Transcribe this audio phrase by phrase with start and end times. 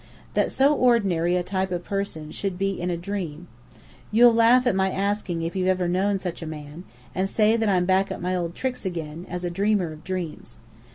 [0.33, 3.47] That so ordinary a type of person should be in a dream.
[4.11, 7.69] You'll laugh at my asking if you've ever known such a man, and say that
[7.69, 10.57] I'm back at my old tricks again, as a dreamer of dreams.